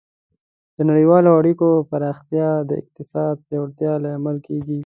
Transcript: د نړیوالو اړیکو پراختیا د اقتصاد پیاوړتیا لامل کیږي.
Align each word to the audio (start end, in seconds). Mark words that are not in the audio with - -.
د 0.75 0.77
نړیوالو 0.89 1.29
اړیکو 1.39 1.67
پراختیا 1.89 2.49
د 2.69 2.71
اقتصاد 2.81 3.35
پیاوړتیا 3.47 3.93
لامل 4.03 4.37
کیږي. 4.47 4.79